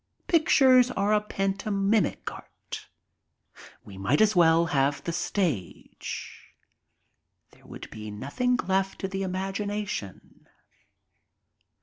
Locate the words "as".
4.19-4.35